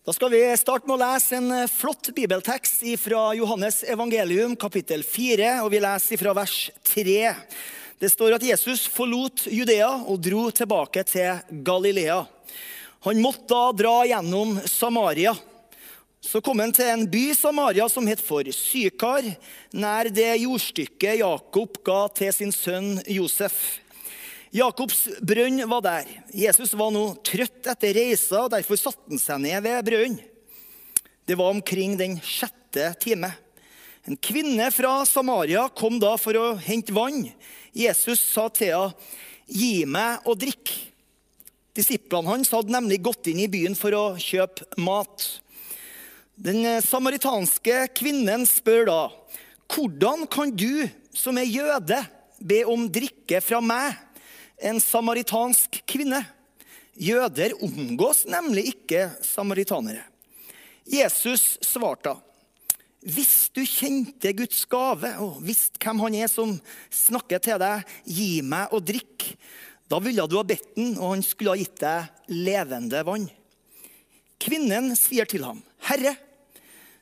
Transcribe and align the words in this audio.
Da 0.00 0.14
skal 0.16 0.30
vi 0.32 0.38
starte 0.56 0.88
med 0.88 0.94
å 0.94 1.02
lese 1.02 1.36
en 1.36 1.50
eh, 1.52 1.66
flott 1.68 2.08
bibeltekst 2.16 2.86
fra 3.02 3.34
Johannes 3.36 3.82
evangelium, 3.84 4.54
kapittel 4.56 5.02
4, 5.04 5.58
og 5.60 5.68
vi 5.74 5.82
leser 5.84 6.16
fra 6.16 6.32
vers 6.38 6.54
3. 6.88 7.34
Det 8.00 8.08
står 8.08 8.38
at 8.38 8.46
Jesus 8.48 8.86
forlot 8.88 9.44
Judea 9.52 9.90
og 10.00 10.22
dro 10.24 10.46
tilbake 10.56 11.04
til 11.04 11.60
Galilea. 11.66 12.16
Han 13.04 13.20
måtte 13.20 13.44
da 13.52 13.60
dra 13.76 13.92
gjennom 14.08 14.56
Samaria. 14.64 15.34
Så 16.24 16.40
kom 16.40 16.64
han 16.64 16.72
til 16.72 16.88
en 16.88 17.04
by 17.04 17.26
Samaria 17.36 17.84
som 17.92 18.08
het 18.08 18.24
for 18.24 18.48
Sykar, 18.56 19.28
nær 19.76 20.08
det 20.08 20.30
jordstykket 20.46 21.20
Jakob 21.20 21.76
ga 21.84 22.06
til 22.16 22.32
sin 22.38 22.56
sønn 22.56 22.94
Josef. 23.04 23.82
Jakobs 24.50 25.04
brønn 25.22 25.62
var 25.70 25.82
der. 25.84 26.08
Jesus 26.34 26.72
var 26.74 26.90
nå 26.90 27.04
trøtt 27.22 27.68
etter 27.70 27.94
reisa, 27.94 28.44
og 28.44 28.50
derfor 28.50 28.78
satte 28.80 29.06
han 29.06 29.22
seg 29.22 29.44
ned 29.44 29.62
ved 29.62 29.86
brønnen. 29.86 30.24
Det 31.22 31.36
var 31.38 31.52
omkring 31.54 31.94
den 31.94 32.16
sjette 32.26 32.88
time. 32.98 33.30
En 34.02 34.18
kvinne 34.18 34.66
fra 34.74 35.04
Samaria 35.06 35.68
kom 35.78 36.00
da 36.02 36.16
for 36.18 36.34
å 36.34 36.46
hente 36.58 36.90
vann. 36.96 37.28
Jesus 37.76 38.24
sa 38.32 38.48
til 38.48 38.74
henne, 38.74 38.94
'Gi 39.46 39.84
meg 39.86 40.26
å 40.26 40.34
drikke'. 40.34 40.90
Disiplene 41.74 42.30
hans 42.30 42.50
hadde 42.50 42.70
nemlig 42.70 43.02
gått 43.02 43.26
inn 43.30 43.38
i 43.42 43.50
byen 43.50 43.74
for 43.78 43.94
å 43.94 44.04
kjøpe 44.18 44.66
mat. 44.78 45.40
Den 46.34 46.82
samaritanske 46.82 47.86
kvinnen 47.94 48.46
spør 48.46 48.86
da, 48.86 49.02
'Hvordan 49.70 50.26
kan 50.26 50.50
du, 50.50 50.90
som 51.14 51.38
er 51.38 51.46
jøde, 51.46 52.06
be 52.40 52.64
om 52.64 52.90
drikke 52.90 53.40
fra 53.42 53.60
meg?' 53.60 54.09
En 54.60 54.80
samaritansk 54.82 55.80
kvinne. 55.88 56.22
Jøder 57.00 57.54
omgås 57.64 58.26
nemlig 58.28 58.70
ikke 58.74 59.08
samaritanere. 59.24 60.04
Jesus 60.90 61.54
svarte, 61.64 62.16
hvis 63.00 63.48
du 63.56 63.62
kjente 63.64 64.32
Guds 64.36 64.66
gave 64.68 65.14
og 65.24 65.38
visste 65.44 65.80
hvem 65.80 66.02
han 66.04 66.16
er 66.20 66.28
som 66.28 66.56
snakker 66.92 67.40
til 67.40 67.60
deg, 67.62 67.84
gi 68.04 68.40
meg 68.44 68.72
å 68.74 68.80
drikke, 68.84 69.36
da 69.90 69.98
ville 70.02 70.26
du 70.28 70.36
ha 70.38 70.46
bedt 70.46 70.74
den, 70.76 70.92
og 70.98 71.16
han 71.16 71.22
skulle 71.24 71.54
ha 71.54 71.60
gitt 71.60 71.80
deg 71.80 72.34
levende 72.36 73.00
vann. 73.06 73.24
Kvinnen 74.40 74.92
sier 74.96 75.28
til 75.28 75.46
ham, 75.48 75.62
Herre, 75.88 76.14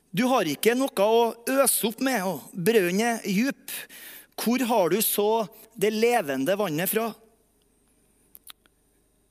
du 0.09 0.23
har 0.31 0.47
ikke 0.49 0.73
noe 0.77 1.05
å 1.05 1.25
øse 1.59 1.91
opp 1.91 1.99
med, 2.01 2.23
og 2.25 2.47
brønnen 2.53 3.19
er 3.19 3.27
djup. 3.29 3.75
Hvor 4.39 4.63
har 4.71 4.89
du 4.89 5.01
så 5.05 5.29
det 5.77 5.91
levende 5.93 6.55
vannet 6.57 6.89
fra? 6.89 7.11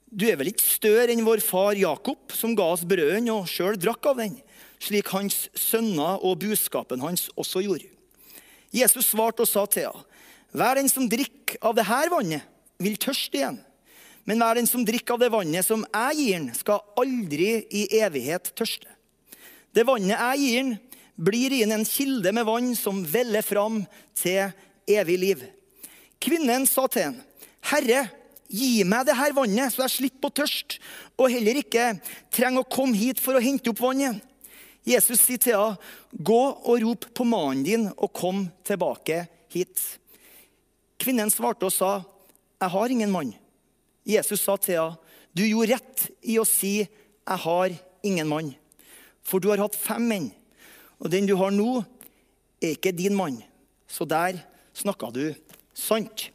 Du 0.09 0.25
er 0.25 0.39
vel 0.41 0.48
ikke 0.53 0.64
større 0.64 1.12
enn 1.12 1.27
vår 1.27 1.42
far 1.45 1.77
Jakob, 1.77 2.33
som 2.33 2.55
ga 2.56 2.70
oss 2.73 2.87
brøden 2.89 3.28
og 3.33 3.48
sjøl 3.51 3.77
drakk 3.77 4.09
av 4.09 4.23
den, 4.23 4.39
slik 4.81 5.11
hans 5.12 5.47
sønner 5.59 6.23
og 6.25 6.39
buskapen 6.41 7.03
hans 7.05 7.27
også 7.37 7.61
gjorde. 7.67 7.91
Jesus 8.73 9.11
svarte 9.12 9.45
og 9.45 9.51
sa 9.51 9.67
til 9.69 9.89
henne, 9.89 10.05
hver 10.56 10.79
den 10.81 10.89
som 10.89 11.05
drikker 11.12 11.61
av 11.61 11.75
dette 11.77 12.09
vannet, 12.09 12.45
vil 12.81 12.97
tørste 12.97 13.36
igjen. 13.36 13.59
Men 14.25 14.41
hver 14.41 14.56
den 14.56 14.69
som 14.69 14.84
drikker 14.86 15.17
av 15.17 15.20
det 15.20 15.29
vannet 15.33 15.67
som 15.67 15.84
jeg 15.84 16.17
gir 16.17 16.39
den, 16.39 16.48
skal 16.56 16.84
aldri 17.01 17.51
i 17.69 17.84
evighet 18.01 18.48
tørste. 18.56 18.89
Det 19.77 19.84
vannet 19.89 20.14
jeg 20.14 20.41
gir 20.41 20.59
den, 20.62 20.75
blir 21.19 21.53
i 21.53 21.64
en 21.67 21.84
kilde 21.84 22.33
med 22.33 22.47
vann 22.47 22.73
som 22.79 23.03
veller 23.05 23.45
fram 23.45 23.83
til 24.17 24.53
evig 24.89 25.19
liv. 25.20 25.45
Kvinnen 26.23 26.64
sa 26.69 26.86
til 26.89 27.11
ham, 27.11 27.19
Herre, 27.69 28.06
Gi 28.48 28.84
meg 28.88 29.04
det 29.04 29.16
her 29.18 29.34
vannet, 29.36 29.74
så 29.74 29.84
jeg 29.84 29.94
slipper 29.94 30.30
å 30.30 30.36
tørste, 30.41 30.78
og 31.20 31.28
heller 31.32 31.60
ikke 31.60 31.98
trenger 32.32 32.64
å 32.64 32.70
komme 32.70 32.96
hit 32.96 33.20
for 33.20 33.36
å 33.36 33.42
hente 33.44 33.68
opp 33.72 33.82
vannet. 33.82 34.22
Jesus 34.88 35.20
sier 35.20 35.38
til 35.38 35.56
henne, 35.56 35.77
'Gå 36.16 36.42
og 36.64 36.80
rop 36.82 37.05
på 37.14 37.24
mannen 37.24 37.64
din, 37.64 37.92
og 37.96 38.12
kom 38.12 38.48
tilbake 38.64 39.28
hit.' 39.52 39.98
Kvinnen 40.98 41.30
svarte 41.30 41.67
og 41.67 41.73
sa, 41.73 42.05
'Jeg 42.61 42.70
har 42.70 42.89
ingen 42.89 43.11
mann.' 43.11 43.36
Jesus 44.06 44.40
sa 44.40 44.56
til 44.56 44.74
henne, 44.74 44.96
'Du 45.34 45.42
gjorde 45.44 45.74
rett 45.74 46.11
i 46.23 46.39
å 46.39 46.44
si, 46.46 46.89
'Jeg 46.89 47.39
har 47.39 47.70
ingen 48.02 48.28
mann.' 48.28 48.56
For 49.23 49.39
du 49.39 49.50
har 49.50 49.58
hatt 49.58 49.77
fem 49.77 50.08
menn, 50.08 50.33
og 50.98 51.11
den 51.11 51.27
du 51.27 51.36
har 51.36 51.50
nå, 51.50 51.84
er 52.62 52.74
ikke 52.74 52.96
din 52.96 53.14
mann. 53.14 53.42
Så 53.86 54.08
der 54.08 54.40
snakka 54.73 55.12
du 55.12 55.34
sant. 55.74 56.30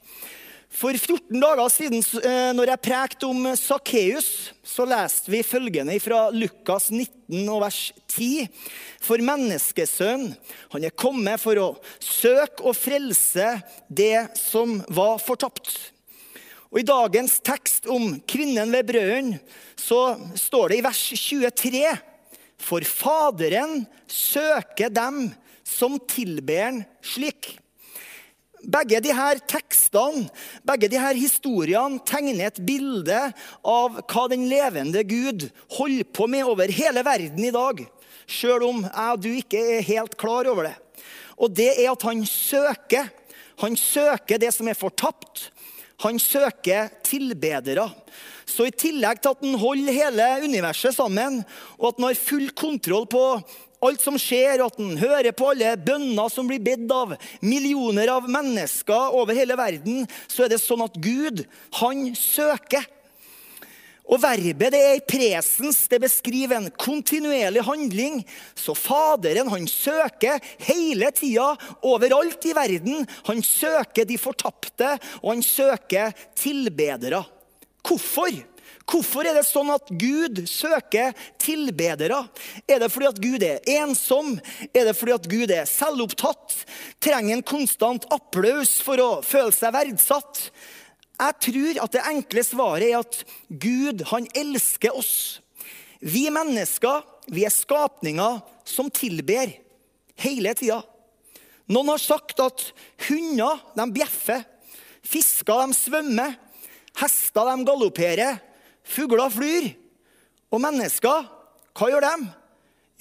For 0.74 0.98
14 0.98 1.38
dager 1.38 1.70
siden, 1.70 2.02
eh, 2.02 2.50
når 2.58 2.72
jeg 2.72 2.82
prekte 2.82 3.28
om 3.30 3.46
Sakkeus, 3.54 4.30
så 4.66 4.88
leste 4.90 5.30
vi 5.30 5.44
følgende 5.46 6.00
fra 6.02 6.32
Lukas 6.34 6.88
19 6.90 7.46
og 7.46 7.60
vers 7.62 7.92
10. 8.10 8.48
For 9.04 9.22
menneskesønnen, 9.22 10.34
han 10.74 10.88
er 10.88 10.96
kommet 10.98 11.38
for 11.44 11.62
å 11.62 11.68
søke 12.02 12.66
og 12.66 12.74
frelse 12.74 13.52
det 13.86 14.34
som 14.40 14.80
var 14.90 15.22
fortapt. 15.22 15.76
Og 16.74 16.82
I 16.82 16.88
dagens 16.90 17.38
tekst 17.46 17.86
om 17.86 18.18
kvinnen 18.26 18.74
ved 18.74 18.90
brøden 18.90 19.34
så 19.78 20.16
står 20.34 20.74
det 20.74 20.82
i 20.82 20.86
vers 20.88 21.04
23.: 21.14 21.86
For 22.58 22.82
Faderen 22.82 23.86
søker 24.10 24.90
dem 24.90 25.28
som 25.62 26.02
tilber 26.10 26.82
slik. 27.06 27.60
Begge 28.64 29.02
disse 29.04 29.30
tekstene, 29.52 30.30
begge 30.64 30.88
disse 30.92 31.10
historiene 31.18 32.00
tegner 32.08 32.48
et 32.48 32.62
bilde 32.64 33.20
av 33.68 33.98
hva 34.08 34.24
den 34.32 34.46
levende 34.48 35.04
Gud 35.04 35.50
holder 35.76 36.08
på 36.16 36.30
med 36.32 36.48
over 36.48 36.72
hele 36.72 37.04
verden 37.04 37.44
i 37.44 37.52
dag. 37.52 37.84
Sjøl 38.24 38.64
om 38.64 38.86
jeg 38.86 39.18
og 39.18 39.24
du 39.24 39.30
ikke 39.34 39.60
er 39.76 39.88
helt 39.90 40.16
klar 40.20 40.48
over 40.48 40.70
det. 40.70 40.78
Og 41.36 41.52
det 41.52 41.74
er 41.74 41.92
at 41.92 42.06
han 42.08 42.24
søker. 42.30 43.10
Han 43.60 43.76
søker 43.76 44.40
det 44.40 44.54
som 44.56 44.70
er 44.72 44.80
fortapt. 44.80 45.50
Han 46.06 46.20
søker 46.20 46.88
tilbedere. 47.04 47.90
Så 48.48 48.68
i 48.68 48.76
tillegg 48.76 49.22
til 49.24 49.34
at 49.34 49.44
han 49.44 49.60
holder 49.60 49.96
hele 49.96 50.30
universet 50.48 50.96
sammen, 50.96 51.42
og 51.80 51.92
at 51.92 52.00
han 52.00 52.10
har 52.10 52.20
full 52.20 52.50
kontroll 52.56 53.08
på 53.12 53.24
alt 53.84 54.04
som 54.04 54.18
skjer, 54.20 54.64
at 54.64 54.80
han 54.80 54.98
hører 55.00 55.36
på 55.36 55.52
alle 55.52 55.76
bønner 55.78 56.32
som 56.32 56.50
blir 56.50 56.64
bedt 56.64 56.92
av 56.94 57.16
millioner 57.44 58.12
av 58.14 58.28
mennesker 58.32 59.16
over 59.20 59.36
hele 59.38 59.58
verden, 59.60 60.08
så 60.28 60.46
er 60.46 60.54
det 60.54 60.62
sånn 60.64 60.86
at 60.86 61.00
Gud, 61.04 61.44
han 61.80 62.12
søker. 62.18 62.86
Og 64.04 64.20
verbet 64.20 64.74
det 64.74 64.80
er 64.84 64.98
i 64.98 65.06
presens. 65.08 65.86
Det 65.88 66.02
beskriver 66.04 66.58
en 66.58 66.72
kontinuerlig 66.76 67.64
handling. 67.64 68.20
Så 68.56 68.76
Faderen 68.76 69.48
han 69.52 69.68
søker 69.70 70.44
hele 70.68 71.12
tida 71.16 71.54
overalt 71.88 72.44
i 72.50 72.56
verden. 72.58 73.08
Han 73.30 73.40
søker 73.46 74.08
de 74.08 74.20
fortapte, 74.20 74.98
og 75.22 75.30
han 75.32 75.46
søker 75.46 76.12
tilbedere. 76.36 77.24
Hvorfor? 77.84 78.53
Hvorfor 78.90 79.26
er 79.26 79.38
det 79.38 79.46
sånn 79.48 79.72
at 79.72 79.88
Gud 79.96 80.44
søker 80.50 81.14
tilbedere? 81.42 82.20
Er 82.68 82.84
det 82.84 82.92
fordi 82.92 83.08
at 83.10 83.22
Gud 83.24 83.46
er 83.48 83.64
ensom? 83.80 84.36
Er 84.76 84.90
det 84.90 84.96
fordi 84.98 85.16
at 85.16 85.30
Gud 85.32 85.54
er 85.56 85.70
selvopptatt? 85.70 86.58
Trenger 87.04 87.38
en 87.38 87.46
konstant 87.48 88.08
applaus 88.14 88.76
for 88.84 89.00
å 89.00 89.10
føle 89.26 89.56
seg 89.56 89.76
verdsatt? 89.76 90.50
Jeg 91.14 91.40
tror 91.48 91.82
at 91.86 91.96
det 91.96 92.06
enkle 92.10 92.44
svaret 92.44 92.90
er 92.90 93.00
at 93.00 93.20
Gud, 93.48 94.04
han 94.12 94.28
elsker 94.36 94.96
oss. 94.98 95.40
Vi 96.04 96.26
mennesker, 96.34 97.06
vi 97.32 97.46
er 97.48 97.54
skapninger 97.54 98.42
som 98.68 98.90
tilber 98.92 99.54
hele 100.20 100.52
tida. 100.60 100.82
Noen 101.72 101.94
har 101.94 102.02
sagt 102.02 102.42
at 102.44 102.66
hunder 103.08 103.62
de 103.78 103.86
bjeffer, 103.96 104.44
fisker 105.08 105.62
de 105.64 105.78
svømmer, 105.78 106.36
hester 107.00 107.48
de 107.48 107.68
galopperer, 107.70 108.42
Fugler 108.84 109.32
flyr. 109.34 109.74
Og 110.54 110.62
mennesker, 110.62 111.28
hva 111.74 111.90
gjør 111.90 112.06
de? 112.06 112.32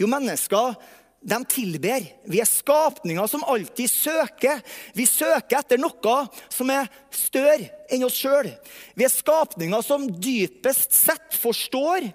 Jo, 0.00 0.08
mennesker 0.08 0.76
de 1.22 1.38
tilber. 1.46 2.06
Vi 2.26 2.40
er 2.42 2.48
skapninger 2.48 3.26
som 3.30 3.44
alltid 3.46 3.90
søker. 3.90 4.62
Vi 4.96 5.06
søker 5.06 5.60
etter 5.60 5.80
noe 5.80 6.16
som 6.50 6.70
er 6.74 6.88
større 7.14 7.68
enn 7.92 8.06
oss 8.06 8.18
sjøl. 8.18 8.50
Vi 8.98 9.06
er 9.06 9.12
skapninger 9.12 9.84
som 9.86 10.08
dypest 10.10 10.96
sett 10.96 11.36
forstår 11.38 12.08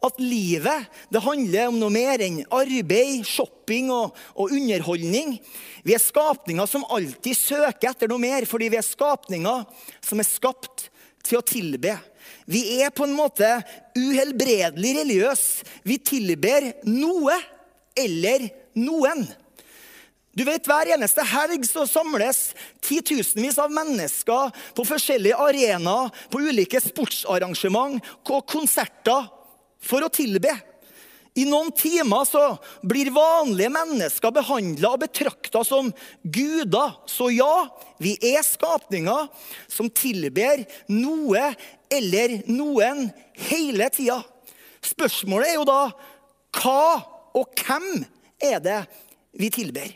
at 0.00 0.20
livet 0.20 0.88
det 1.12 1.20
handler 1.24 1.70
om 1.70 1.78
noe 1.80 1.92
mer 1.92 2.22
enn 2.24 2.40
arbeid, 2.56 3.24
shopping 3.28 3.90
og, 3.92 4.16
og, 4.34 4.52
underholdning. 4.52 5.36
Vi 5.84 5.96
er 5.96 6.02
skapninger 6.02 6.68
som 6.68 6.86
alltid 6.88 7.36
søker 7.36 7.92
etter 7.92 8.08
noe 8.10 8.20
mer, 8.20 8.48
fordi 8.48 8.70
vi 8.72 8.80
er 8.80 8.86
skapninger 8.86 9.66
som 10.04 10.20
er 10.20 10.28
skapt 10.28 10.88
til 11.24 11.40
å 11.40 11.44
tilbe. 11.44 11.98
Vi 12.50 12.80
er 12.82 12.92
på 12.94 13.06
en 13.06 13.16
måte 13.16 13.48
uhelbredelig 13.98 14.94
religiøse. 15.00 15.66
Vi 15.86 15.98
tilber 16.02 16.70
noe 16.88 17.36
eller 17.98 18.48
noen. 18.78 19.26
Du 20.30 20.44
vet, 20.46 20.64
Hver 20.66 20.92
eneste 20.94 21.24
helg 21.26 21.66
så 21.66 21.84
samles 21.90 22.52
titusenvis 22.86 23.58
av 23.58 23.72
mennesker 23.74 24.54
på 24.78 24.86
forskjellige 24.86 25.38
arenaer, 25.42 26.12
på 26.30 26.42
ulike 26.46 26.80
sportsarrangement 26.80 27.98
og 28.30 28.46
konserter 28.48 29.26
for 29.82 30.06
å 30.06 30.12
tilbe. 30.12 30.54
I 31.40 31.46
noen 31.48 31.70
timer 31.76 32.26
så 32.28 32.42
blir 32.84 33.12
vanlige 33.14 33.70
mennesker 33.72 34.34
behandla 34.34 34.92
og 34.94 35.04
betrakta 35.04 35.62
som 35.64 35.92
guder. 36.22 36.96
Så 37.08 37.30
ja, 37.32 37.68
vi 38.02 38.16
er 38.32 38.42
skapninger 38.44 39.28
som 39.70 39.88
tilber 39.88 40.66
noe 40.92 41.52
eller 41.90 42.40
noen 42.50 43.08
hele 43.48 43.88
tida. 43.94 44.20
Spørsmålet 44.84 45.52
er 45.52 45.58
jo 45.60 45.68
da 45.68 45.80
hva 46.60 46.84
og 47.36 47.60
hvem 47.62 48.04
er 48.42 48.58
det 48.64 48.80
vi 49.38 49.50
tilber? 49.54 49.92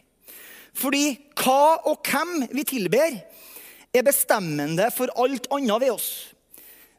Fordi 0.74 1.06
hva 1.38 1.76
og 1.90 2.06
hvem 2.06 2.48
vi 2.54 2.64
tilber, 2.66 3.18
er 3.94 4.02
bestemmende 4.02 4.88
for 4.90 5.12
alt 5.22 5.46
annet 5.54 5.84
ved 5.84 5.92
oss. 5.94 6.08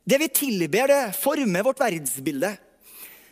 Det 0.08 0.20
vi 0.22 0.30
tilber, 0.32 0.88
det 0.88 1.18
former 1.18 1.66
vårt 1.66 1.82
verdensbilde. 1.82 2.54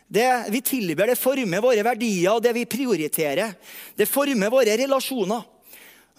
Det 0.07 0.27
vi 0.53 0.61
tilber, 0.61 1.07
det 1.07 1.19
former 1.19 1.63
våre 1.63 1.83
verdier 1.85 2.35
og 2.35 2.43
det 2.43 2.53
vi 2.55 2.67
prioriterer. 2.69 3.55
Det 3.97 4.09
former 4.09 4.51
våre 4.53 4.77
relasjoner. 4.77 5.41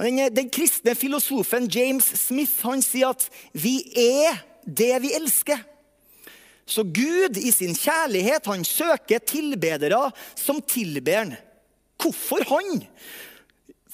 Den, 0.01 0.19
den 0.35 0.51
kristne 0.51 0.97
filosofen 0.99 1.69
James 1.71 2.07
Smith 2.19 2.65
han 2.67 2.83
sier 2.83 3.13
at 3.15 3.29
vi 3.53 3.77
er 3.95 4.41
det 4.67 4.97
vi 5.05 5.13
elsker. 5.15 5.61
Så 6.67 6.83
Gud 6.83 7.37
i 7.37 7.53
sin 7.53 7.77
kjærlighet 7.77 8.47
han 8.49 8.65
søker 8.65 9.23
tilbedere 9.23 10.09
som 10.35 10.63
tilber 10.65 11.21
han. 11.21 11.35
Hvorfor 12.01 12.43
han? 12.49 12.87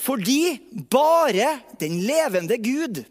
Fordi 0.00 0.56
bare 0.90 1.58
den 1.80 1.98
levende 2.06 2.56
Gud 2.62 3.02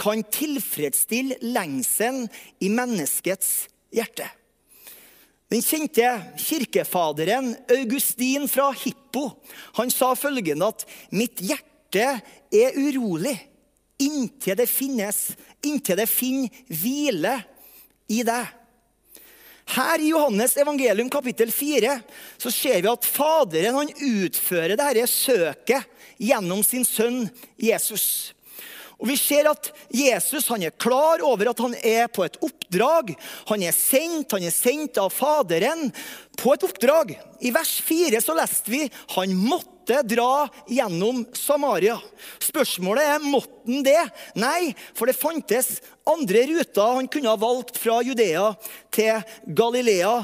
kan 0.00 0.22
tilfredsstille 0.32 1.40
lengselen 1.42 2.28
i 2.60 2.70
menneskets 2.72 3.66
hjerte. 3.92 4.28
Den 5.50 5.62
kjente 5.66 6.06
kirkefaderen 6.38 7.56
Augustin 7.74 8.46
fra 8.48 8.68
Hippo 8.70 9.32
han 9.74 9.90
sa 9.90 10.12
følgende 10.14 10.68
at 10.70 10.84
'mitt 11.10 11.42
hjerte 11.42 12.06
er 12.54 12.78
urolig 12.78 13.34
inntil 14.00 14.56
det 14.56 14.68
finnes, 14.70 15.32
inntil 15.66 15.98
det 15.98 16.08
finner 16.08 16.54
hvile 16.70 17.34
i 18.08 18.22
deg'. 18.22 18.56
Her 19.70 20.02
i 20.02 20.10
Johannes 20.10 20.56
evangelium 20.58 21.10
kapittel 21.10 21.50
4 21.54 22.00
så 22.38 22.50
ser 22.50 22.80
vi 22.82 22.90
at 22.90 23.06
Faderen 23.06 23.76
han 23.76 23.92
utfører 23.94 24.74
dette 24.78 25.06
søket 25.06 25.86
gjennom 26.18 26.62
sin 26.66 26.86
sønn 26.86 27.28
Jesus. 27.58 28.34
Og 29.00 29.08
Vi 29.08 29.16
ser 29.16 29.48
at 29.50 29.70
Jesus 29.88 30.48
han 30.52 30.62
er 30.66 30.76
klar 30.76 31.24
over 31.24 31.50
at 31.50 31.62
han 31.64 31.74
er 31.80 32.10
på 32.12 32.24
et 32.26 32.36
oppdrag. 32.44 33.14
Han 33.48 33.64
er 33.64 33.76
sendt, 33.76 34.36
han 34.36 34.44
er 34.44 34.54
sendt 34.54 35.00
av 35.00 35.12
Faderen 35.14 35.88
på 36.40 36.54
et 36.54 36.66
oppdrag. 36.68 37.14
I 37.40 37.52
vers 37.54 37.78
4 37.84 38.20
så 38.20 38.36
leste 38.36 38.72
vi 38.72 38.84
han 39.16 39.36
måtte 39.36 39.79
dra 40.06 40.48
gjennom 40.70 41.24
Samaria. 41.36 41.96
Spørsmålet 42.42 43.08
er 43.16 43.24
måtte 43.24 43.60
han 43.70 43.84
det. 43.84 44.00
Nei, 44.40 44.72
for 44.96 45.10
det 45.10 45.18
fantes 45.18 45.78
andre 46.08 46.46
ruter 46.50 46.96
han 46.96 47.08
kunne 47.12 47.30
ha 47.30 47.38
valgt 47.38 47.78
fra 47.78 48.00
Judea 48.02 48.48
til 48.94 49.20
Galilea. 49.56 50.14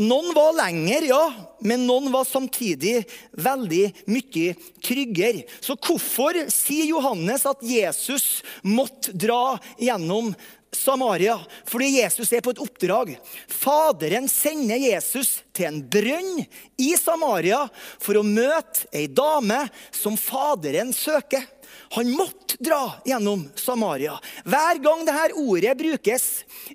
Noen 0.00 0.32
var 0.36 0.54
lenger, 0.56 1.08
ja, 1.10 1.22
men 1.66 1.86
noen 1.88 2.08
var 2.14 2.28
samtidig 2.28 3.00
veldig 3.36 3.84
mye 4.12 4.54
tryggere. 4.84 5.44
Så 5.60 5.76
hvorfor 5.76 6.38
sier 6.52 6.88
Johannes 6.92 7.46
at 7.48 7.64
Jesus 7.66 8.42
måtte 8.64 9.16
dra 9.16 9.56
gjennom 9.82 10.32
Samaria 10.76 11.36
fordi 11.68 11.96
Jesus 11.98 12.32
er 12.32 12.44
på 12.44 12.52
et 12.54 12.62
oppdrag. 12.62 13.14
Faderen 13.48 14.28
sender 14.30 14.80
Jesus 14.80 15.40
til 15.56 15.70
en 15.70 15.82
brønn 15.90 16.44
i 16.80 16.92
Samaria 17.00 17.64
for 17.96 18.20
å 18.20 18.26
møte 18.26 18.88
ei 18.94 19.08
dame 19.08 19.64
som 19.94 20.18
Faderen 20.20 20.92
søker. 20.96 21.44
Han 21.90 22.10
måtte 22.10 22.56
dra 22.58 22.96
gjennom 23.04 23.44
Samaria. 23.54 24.16
Hver 24.44 24.80
gang 24.82 25.04
dette 25.06 25.38
ordet 25.38 25.76
brukes 25.78 26.26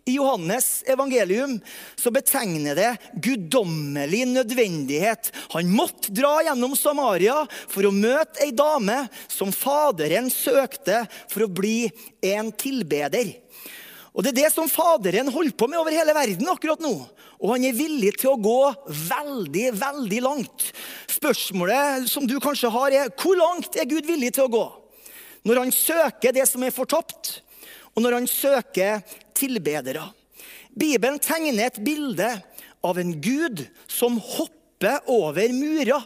i 0.06 0.16
Johannes 0.16 0.84
evangelium, 0.90 1.58
så 1.96 2.14
betegner 2.14 2.78
det 2.78 2.92
guddommelig 3.24 4.24
nødvendighet. 4.32 5.32
Han 5.56 5.72
måtte 5.74 6.14
dra 6.16 6.38
gjennom 6.46 6.76
Samaria 6.80 7.42
for 7.68 7.88
å 7.88 7.96
møte 7.96 8.46
ei 8.46 8.54
dame 8.56 9.04
som 9.28 9.54
Faderen 9.56 10.32
søkte 10.32 11.04
for 11.32 11.46
å 11.46 11.52
bli 11.52 11.90
en 12.34 12.52
tilbeder. 12.56 13.36
Og 14.12 14.24
Det 14.24 14.34
er 14.34 14.40
det 14.42 14.52
som 14.52 14.68
Faderen 14.68 15.32
holder 15.32 15.56
på 15.56 15.70
med 15.72 15.80
over 15.80 15.96
hele 15.96 16.14
verden 16.16 16.50
akkurat 16.52 16.82
nå. 16.84 16.94
Og 17.42 17.54
han 17.54 17.64
er 17.66 17.78
villig 17.78 18.12
til 18.20 18.34
å 18.34 18.42
gå 18.42 18.60
veldig, 19.08 19.70
veldig 19.80 20.20
langt. 20.22 20.68
Spørsmålet 21.10 22.10
som 22.12 22.28
du 22.28 22.36
kanskje 22.44 22.70
har, 22.74 22.92
er 22.92 23.14
hvor 23.16 23.40
langt 23.40 23.78
er 23.80 23.88
Gud 23.90 24.06
villig 24.10 24.34
til 24.36 24.50
å 24.50 24.52
gå? 24.52 24.66
Når 25.48 25.64
han 25.64 25.74
søker 25.74 26.36
det 26.36 26.46
som 26.50 26.64
er 26.64 26.76
fortapt, 26.76 27.40
og 27.96 28.04
når 28.04 28.20
han 28.20 28.28
søker 28.30 29.02
tilbedere. 29.36 30.04
Bibelen 30.72 31.20
tegner 31.20 31.70
et 31.70 31.80
bilde 31.84 32.30
av 32.86 33.00
en 33.00 33.16
Gud 33.24 33.64
som 33.90 34.20
hopper 34.22 35.02
over 35.12 35.56
murer. 35.56 36.04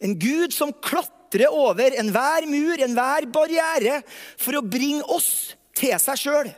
En 0.00 0.16
Gud 0.18 0.52
som 0.56 0.74
klatrer 0.84 1.52
over 1.52 1.94
enhver 2.00 2.48
mur, 2.48 2.80
enhver 2.80 3.28
barriere, 3.32 4.00
for 4.40 4.58
å 4.58 4.64
bringe 4.64 5.04
oss 5.14 5.56
til 5.76 5.96
seg 6.00 6.20
sjøl. 6.20 6.52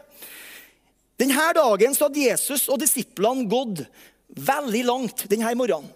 Denne 1.18 1.52
dagen 1.56 1.96
så 1.96 2.06
hadde 2.06 2.26
Jesus 2.28 2.68
og 2.70 2.78
disiplene 2.82 3.48
gått 3.50 3.84
veldig 4.28 4.84
langt 4.86 5.24
denne 5.30 5.54
morgenen. 5.58 5.90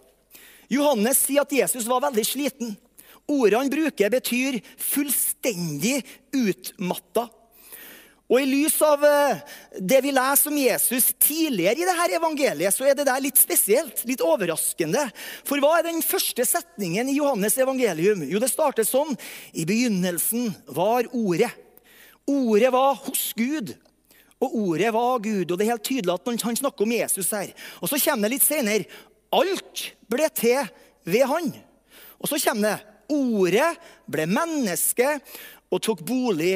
Johannes 0.72 1.20
sier 1.26 1.44
at 1.44 1.52
Jesus 1.52 1.86
var 1.86 2.00
veldig 2.06 2.24
sliten. 2.24 2.72
Ordet 3.30 3.58
han 3.58 3.70
bruker, 3.70 4.10
betyr 4.10 4.58
fullstendig 4.80 6.00
utmatta. 6.34 7.28
Og 8.32 8.38
I 8.40 8.48
lys 8.48 8.78
av 8.86 9.02
eh, 9.04 9.40
det 9.76 9.98
vi 10.06 10.12
leser 10.16 10.48
om 10.48 10.56
Jesus 10.56 11.10
tidligere 11.20 11.82
i 11.82 11.84
dette 11.84 12.16
evangeliet, 12.16 12.72
så 12.72 12.86
er 12.88 12.96
det 12.96 13.04
der 13.04 13.20
litt 13.20 13.36
spesielt, 13.36 14.00
litt 14.08 14.24
overraskende. 14.24 15.04
For 15.44 15.60
hva 15.60 15.74
er 15.78 15.90
den 15.90 16.00
første 16.00 16.46
setningen 16.48 17.10
i 17.12 17.19
Johannes 17.19 17.58
evangelium? 17.60 18.24
Jo, 18.24 18.40
det 18.40 18.48
starter 18.48 18.88
sånn. 18.88 19.12
I 19.52 19.66
begynnelsen 19.69 20.48
var 20.72 21.10
Ordet. 21.12 21.52
Ordet 22.24 22.72
var 22.72 22.96
hos 23.04 23.28
Gud. 23.36 23.74
Og 24.43 24.56
ordet 24.67 24.93
var 24.94 25.23
Gud. 25.23 25.50
Og 25.50 25.56
det 25.56 25.67
er 25.67 25.75
helt 25.75 25.87
tydelig 25.87 26.15
at 26.15 26.31
han 26.43 26.59
snakker 26.59 26.87
om 26.87 26.94
Jesus 26.97 27.31
her. 27.35 27.53
Og 27.81 27.91
så 27.91 28.00
kommer 28.03 28.27
det 28.27 28.37
litt 28.37 28.47
senere. 28.47 28.89
Alt 29.33 29.87
ble 30.11 30.29
til 30.37 30.67
ved 31.09 31.27
han. 31.31 31.53
Og 32.19 32.31
så 32.31 32.41
kommer 32.43 32.72
det. 32.72 32.79
Ordet 33.13 33.72
ble 34.08 34.25
menneske 34.31 35.08
og 35.72 35.82
tok 35.84 36.01
bolig 36.06 36.55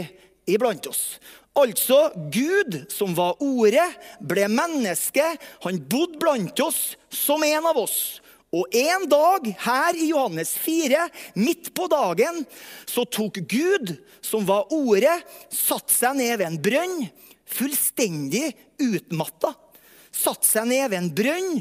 iblant 0.49 0.87
oss. 0.89 1.19
Altså 1.57 2.11
Gud, 2.33 2.79
som 2.93 3.15
var 3.17 3.41
ordet, 3.45 3.89
ble 4.21 4.47
menneske. 4.53 5.25
Han 5.65 5.81
bodde 5.89 6.21
blant 6.21 6.61
oss 6.65 6.97
som 7.13 7.45
en 7.45 7.69
av 7.73 7.81
oss. 7.81 8.21
Og 8.55 8.73
en 8.77 9.05
dag 9.11 9.49
her 9.65 9.99
i 9.99 10.11
Johannes 10.13 10.53
4, 10.63 11.09
midt 11.37 11.73
på 11.77 11.89
dagen, 11.93 12.45
så 12.89 13.05
tok 13.05 13.41
Gud, 13.51 13.97
som 14.25 14.47
var 14.49 14.71
ordet, 14.73 15.17
satte 15.53 15.93
seg 15.93 16.17
ned 16.21 16.39
ved 16.39 16.47
en 16.49 16.61
brønn 16.63 17.01
fullstendig 17.47 18.51
utmatta. 18.83 19.55
Satt 20.17 20.47
seg 20.49 20.69
ned 20.71 20.89
ved 20.91 20.99
en 20.99 21.13
brønn 21.15 21.53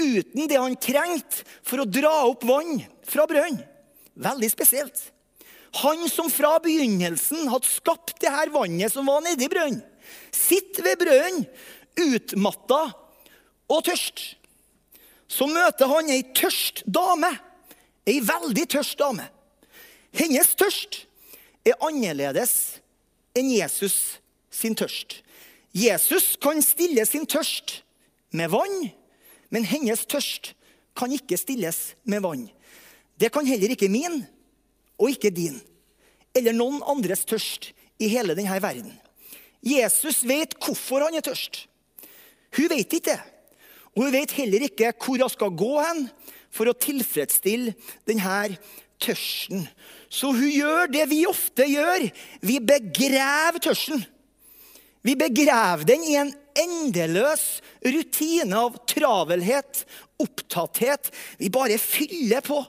uten 0.00 0.48
det 0.50 0.60
han 0.60 0.76
trengte 0.76 1.44
for 1.64 1.82
å 1.82 1.88
dra 1.88 2.12
opp 2.28 2.44
vann 2.46 2.82
fra 3.08 3.26
brønnen. 3.30 3.62
Veldig 4.14 4.50
spesielt. 4.52 5.00
Han 5.82 6.04
som 6.06 6.28
fra 6.30 6.52
begynnelsen 6.62 7.48
hadde 7.50 7.66
skapt 7.66 8.20
det 8.22 8.30
her 8.30 8.52
vannet 8.54 8.92
som 8.94 9.08
var 9.10 9.24
nedi 9.24 9.48
brønnen, 9.50 9.82
sitter 10.30 10.86
ved 10.86 11.00
brønnen 11.00 11.46
utmatta 11.98 12.82
og 13.70 13.84
tørst. 13.86 14.22
Så 15.26 15.48
møter 15.50 15.90
han 15.90 16.12
ei 16.12 16.22
tørst 16.36 16.84
dame. 16.86 17.30
Ei 18.06 18.20
veldig 18.22 18.66
tørst 18.76 19.00
dame. 19.00 19.24
Hennes 20.14 20.52
tørst 20.54 21.00
er 21.66 21.80
annerledes 21.82 22.54
enn 23.34 23.50
Jesus 23.50 24.20
sin 24.54 24.76
tørst. 24.78 25.23
Jesus 25.74 26.36
kan 26.38 26.62
stille 26.62 27.02
sin 27.06 27.26
tørst 27.26 27.80
med 28.30 28.52
vann, 28.52 28.90
men 29.50 29.66
hennes 29.66 30.04
tørst 30.06 30.52
kan 30.94 31.12
ikke 31.12 31.38
stilles 31.38 31.94
med 32.06 32.22
vann. 32.22 32.46
Det 33.18 33.32
kan 33.34 33.46
heller 33.46 33.74
ikke 33.74 33.90
min 33.90 34.22
og 34.98 35.10
ikke 35.10 35.34
din 35.34 35.58
eller 36.34 36.54
noen 36.54 36.80
andres 36.90 37.22
tørst 37.26 37.70
i 38.02 38.08
hele 38.10 38.34
denne 38.34 38.58
verden. 38.62 38.90
Jesus 39.64 40.22
vet 40.26 40.56
hvorfor 40.60 41.06
han 41.06 41.14
er 41.16 41.24
tørst. 41.24 41.64
Hun 42.54 42.70
vet 42.70 42.98
ikke 42.98 43.12
det. 43.12 43.20
Og 43.94 44.04
hun 44.04 44.14
vet 44.14 44.34
heller 44.34 44.66
ikke 44.66 44.92
hvor 44.98 45.22
hun 45.22 45.30
skal 45.30 45.54
gå 45.54 45.74
hen 45.78 46.08
for 46.54 46.70
å 46.70 46.78
tilfredsstille 46.78 47.74
denne 48.06 48.58
tørsten. 49.02 49.64
Så 50.10 50.32
hun 50.34 50.50
gjør 50.50 50.90
det 50.92 51.06
vi 51.10 51.22
ofte 51.26 51.66
gjør. 51.70 52.08
Vi 52.42 52.58
begraver 52.62 53.62
tørsten. 53.62 54.04
Vi 55.04 55.16
begraver 55.20 55.84
den 55.84 56.04
i 56.08 56.14
en 56.16 56.32
endeløs 56.56 57.60
rutine 57.84 58.56
av 58.56 58.78
travelhet, 58.88 59.82
opptatthet. 60.22 61.10
Vi 61.36 61.50
bare 61.52 61.76
fyller 61.78 62.40
på. 62.44 62.62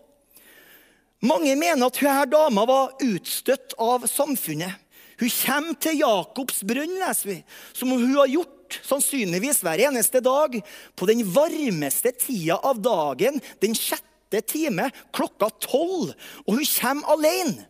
Mange 1.26 1.54
mener 1.56 1.88
at 1.88 2.02
denne 2.02 2.26
dama 2.30 2.66
var 2.68 3.06
utstøtt 3.06 3.78
av 3.82 4.04
samfunnet. 4.10 4.82
Hun 5.16 5.32
kommer 5.32 5.78
til 5.80 6.02
Jakobs 6.02 6.60
brønn, 6.68 6.98
leser 7.00 7.32
vi, 7.32 7.38
som 7.72 7.94
hun 7.96 8.18
har 8.18 8.28
gjort 8.28 8.82
sannsynligvis 8.84 9.62
hver 9.64 9.86
eneste 9.88 10.20
dag 10.20 10.58
på 10.98 11.08
den 11.08 11.24
varmeste 11.24 12.12
tida 12.20 12.58
av 12.60 12.82
dagen, 12.84 13.40
den 13.64 13.78
sjette 13.80 14.42
time, 14.44 14.90
klokka 15.16 15.54
tolv. 15.64 16.12
Og 16.44 16.60
hun 16.60 16.68
kommer 16.68 17.16
alene. 17.16 17.70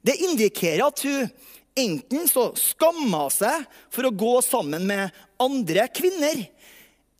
Det 0.00 0.16
indikerer 0.24 0.86
at 0.86 1.04
hun 1.04 1.28
enten 1.76 2.28
så 2.30 2.48
skamma 2.58 3.26
seg 3.32 3.66
for 3.92 4.08
å 4.08 4.14
gå 4.14 4.38
sammen 4.44 4.86
med 4.88 5.14
andre 5.42 5.86
kvinner, 5.94 6.46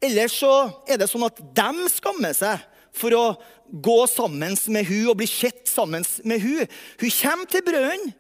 eller 0.03 0.31
så 0.31 0.53
er 0.87 1.01
det 1.01 1.09
sånn 1.11 1.27
at 1.27 1.41
de 1.59 1.89
skammer 1.91 2.35
seg 2.37 2.63
for 2.95 3.15
å 3.15 3.25
gå 3.69 3.99
sammen 4.11 4.57
med 4.73 4.89
hun 4.89 5.11
og 5.11 5.19
bli 5.21 5.29
sett 5.31 5.67
sammen 5.69 6.07
med 6.25 6.43
hun. 6.43 6.67
Hun 7.01 7.15
kommer 7.21 7.51
til 7.51 7.65
brønnen, 7.67 8.13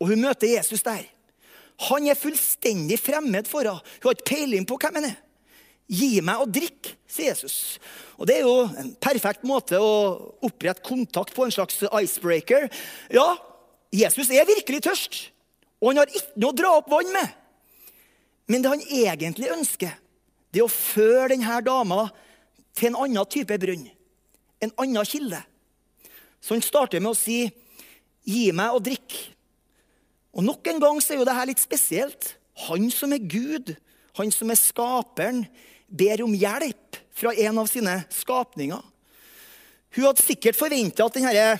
og 0.00 0.12
hun 0.12 0.24
møter 0.24 0.50
Jesus 0.50 0.84
der. 0.86 1.04
Han 1.88 2.08
er 2.08 2.18
fullstendig 2.18 2.98
fremmed 3.00 3.48
for 3.48 3.64
henne. 3.64 3.80
Hun 4.00 4.10
har 4.10 4.16
ikke 4.16 4.32
peiling 4.34 4.66
på 4.68 4.78
hvem 4.80 5.00
han 5.00 5.10
er. 5.12 5.18
Gi 5.90 6.20
meg 6.22 6.42
å 6.42 6.46
drikke, 6.46 6.92
sier 7.10 7.32
Jesus. 7.32 7.80
Og 8.20 8.28
Det 8.28 8.36
er 8.36 8.44
jo 8.46 8.68
en 8.78 8.92
perfekt 9.02 9.46
måte 9.48 9.80
å 9.80 9.92
opprette 10.46 10.84
kontakt 10.86 11.34
på, 11.34 11.46
en 11.46 11.54
slags 11.54 11.80
icebreaker. 11.82 12.68
Ja, 13.10 13.32
Jesus 13.90 14.30
er 14.30 14.46
virkelig 14.46 14.84
tørst, 14.86 15.18
og 15.80 15.90
han 15.90 16.02
har 16.02 16.12
ikke 16.12 16.40
noe 16.40 16.52
å 16.52 16.56
dra 16.56 16.72
opp 16.76 16.90
vann 16.92 17.12
med. 17.14 17.36
Men 18.50 18.62
det 18.62 18.72
han 18.72 18.82
egentlig 18.84 19.52
ønsker, 19.54 19.94
det 20.50 20.60
er 20.60 20.66
å 20.66 20.72
føre 20.72 21.30
denne 21.32 21.60
dama 21.64 22.08
til 22.76 22.90
en 22.90 22.98
annen 23.06 23.28
type 23.30 23.56
brønn. 23.62 23.86
En 24.60 24.74
annen 24.82 25.08
kilde. 25.08 25.40
Så 26.40 26.56
han 26.56 26.64
starter 26.64 27.00
med 27.00 27.12
å 27.12 27.18
si, 27.18 27.50
'Gi 28.24 28.52
meg 28.52 28.74
å 28.74 28.82
drikke'. 28.84 29.32
Og 30.36 30.44
Nok 30.44 30.66
en 30.68 30.80
gang 30.80 31.00
så 31.00 31.14
er 31.14 31.18
jo 31.18 31.24
dette 31.24 31.46
litt 31.46 31.58
spesielt. 31.58 32.36
Han 32.68 32.90
som 32.90 33.12
er 33.12 33.18
Gud, 33.18 33.76
han 34.14 34.30
som 34.30 34.50
er 34.50 34.60
skaperen, 34.60 35.46
ber 35.88 36.22
om 36.22 36.34
hjelp 36.34 36.96
fra 37.10 37.32
en 37.34 37.58
av 37.58 37.66
sine 37.66 38.04
skapninger. 38.10 38.82
Hun 39.90 40.04
hadde 40.04 40.22
sikkert 40.22 40.58
forventa 40.58 41.06
at 41.06 41.14
denne 41.14 41.58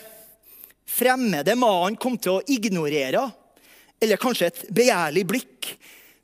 fremmede 0.86 1.56
mannen 1.58 1.96
kom 1.96 2.18
til 2.18 2.38
å 2.38 2.44
ignorere 2.46 3.30
eller 4.00 4.20
kanskje 4.20 4.48
et 4.48 4.62
begjærlig 4.72 5.26
blikk. 5.28 5.74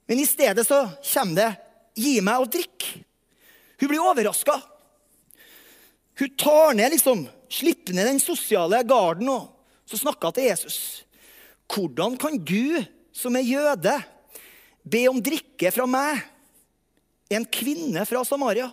Men 0.09 0.23
i 0.23 0.28
stedet 0.28 0.64
så 0.66 0.87
kommer 1.12 1.37
det 1.37 1.50
'gi 1.97 2.21
meg 2.21 2.40
å 2.40 2.49
drikke'. 2.49 3.02
Hun 3.80 3.88
blir 3.88 4.00
overraska. 4.00 4.56
Hun 6.16 6.37
tar 6.37 6.75
ned 6.75 6.95
liksom, 6.95 7.26
slipper 7.52 7.92
ned 7.92 8.09
den 8.09 8.21
sosiale 8.21 8.80
garden 8.88 9.28
og 9.28 9.52
så 9.87 10.00
snakker 10.00 10.33
til 10.33 10.49
Jesus. 10.49 11.04
Hvordan 11.68 12.16
kan 12.18 12.38
du, 12.38 12.80
som 13.12 13.37
er 13.37 13.45
jøde, 13.47 13.95
be 14.87 15.04
om 15.11 15.21
drikke 15.23 15.71
fra 15.75 15.87
meg, 15.87 16.23
en 17.28 17.45
kvinne 17.45 18.04
fra 18.06 18.23
Samaria? 18.25 18.71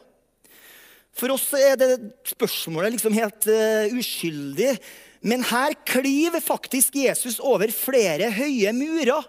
For 1.14 1.34
oss 1.34 1.46
er 1.58 1.76
det 1.78 1.92
spørsmålet 2.26 2.96
liksom 2.96 3.14
helt 3.14 3.46
uh, 3.46 3.92
uskyldig. 3.94 4.78
Men 5.24 5.46
her 5.48 5.76
kliver 5.88 6.44
faktisk 6.44 6.98
Jesus 7.00 7.40
over 7.40 7.72
flere 7.72 8.32
høye 8.36 8.74
murer 8.76 9.24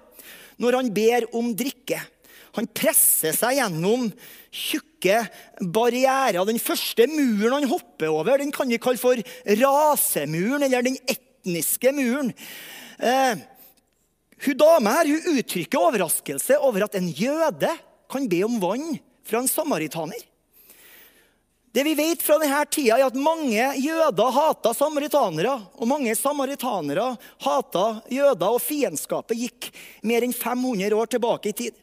når 0.60 0.78
han 0.78 0.90
ber 0.94 1.26
om 1.34 1.52
drikke. 1.56 2.00
Han 2.54 2.68
presser 2.70 3.34
seg 3.34 3.58
gjennom 3.58 4.08
tjukke 4.54 5.24
barrierer. 5.74 6.42
Den 6.46 6.60
første 6.62 7.06
muren 7.10 7.56
han 7.56 7.70
hopper 7.70 8.12
over, 8.12 8.38
den 8.38 8.52
kan 8.54 8.70
vi 8.70 8.78
kalle 8.82 9.00
for 9.00 9.18
rasemuren, 9.62 10.62
eller 10.66 10.86
den 10.86 10.98
etniske 11.10 11.90
muren. 11.94 12.30
Eh, 12.98 13.42
hun 14.44 14.60
dama 14.60 14.98
her 14.98 15.10
hun 15.10 15.38
uttrykker 15.38 15.82
overraskelse 15.82 16.60
over 16.62 16.86
at 16.86 16.98
en 16.98 17.10
jøde 17.10 17.74
kan 18.10 18.30
be 18.30 18.44
om 18.46 18.60
vann 18.62 18.94
fra 19.26 19.42
en 19.42 19.50
samaritaner. 19.50 20.22
Det 21.74 21.82
vi 21.82 21.94
vet 21.98 22.20
fra 22.22 22.36
denne 22.38 22.60
tida 22.70 23.00
er 23.00 23.08
at 23.08 23.16
Mange 23.18 23.64
jøder 23.82 24.34
hata 24.36 24.70
samaritanere. 24.78 25.56
Og 25.82 25.88
mange 25.90 26.12
samaritanere 26.14 27.08
hata 27.42 27.86
jøder, 28.14 28.54
og 28.54 28.62
fiendskapet 28.62 29.40
gikk 29.40 29.72
mer 30.06 30.22
enn 30.22 30.36
500 30.36 30.94
år 30.94 31.10
tilbake 31.10 31.50
i 31.50 31.56
tid. 31.64 31.80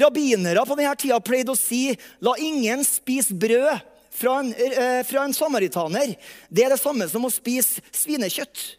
Rabbinere 0.00 0.64
på 0.64 0.78
denne 0.80 0.96
tida 0.96 1.20
pleide 1.20 1.52
å 1.52 1.60
si 1.60 1.90
la 2.24 2.38
ingen 2.40 2.84
spise 2.88 3.36
brød 3.36 3.84
fra 4.16 4.38
en, 4.40 4.54
eh, 4.54 5.02
fra 5.04 5.24
en 5.24 5.36
samaritaner. 5.36 6.16
Det 6.48 6.64
er 6.64 6.72
det 6.72 6.80
samme 6.80 7.04
som 7.08 7.24
å 7.28 7.32
spise 7.32 7.84
svinekjøtt. 7.92 8.76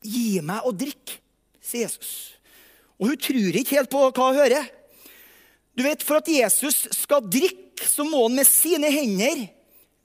Gi 0.00 0.40
meg 0.40 0.64
å 0.64 0.72
drikke 0.72 1.20
sier 1.60 1.84
Jesus. 1.84 2.32
Og 2.96 3.12
hun 3.12 3.20
tror 3.20 3.60
ikke 3.60 3.76
helt 3.76 3.92
på 3.92 4.00
hva 4.00 4.30
hun 4.32 4.40
hører. 4.40 4.64
Du 5.76 5.82
vet, 5.84 6.02
For 6.02 6.20
at 6.20 6.28
Jesus 6.28 6.86
skal 6.92 7.24
drikke, 7.24 7.86
så 7.88 8.04
må 8.06 8.26
han 8.26 8.36
med 8.36 8.46
sine 8.46 8.90
hender 8.92 9.46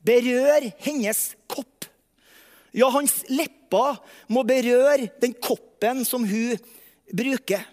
berøre 0.07 0.71
hennes 0.81 1.33
kopp. 1.51 1.85
Ja, 2.75 2.89
hans 2.93 3.23
lepper 3.29 3.97
må 4.31 4.43
berøre 4.47 5.09
den 5.21 5.33
koppen 5.33 6.05
som 6.07 6.25
hun 6.27 6.59
bruker. 7.13 7.65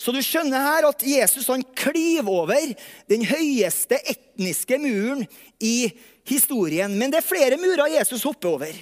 Så 0.00 0.14
du 0.16 0.20
skjønner 0.24 0.62
her 0.64 0.86
at 0.88 1.02
Jesus 1.04 1.50
han 1.52 1.64
kliver 1.76 2.30
over 2.32 2.70
den 3.10 3.24
høyeste 3.28 3.98
etniske 4.08 4.78
muren 4.80 5.26
i 5.60 5.90
historien. 6.28 6.94
Men 6.96 7.12
det 7.12 7.20
er 7.20 7.26
flere 7.26 7.58
murer 7.60 7.98
Jesus 7.98 8.24
hopper 8.24 8.54
over. 8.54 8.78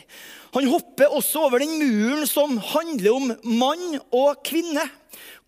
Han 0.55 0.69
hopper 0.71 1.11
også 1.11 1.49
over 1.49 1.65
den 1.65 1.75
muren 1.81 2.23
som 2.31 2.55
handler 2.71 3.17
om 3.17 3.33
mann 3.43 3.99
og 4.15 4.39
kvinne. 4.47 4.85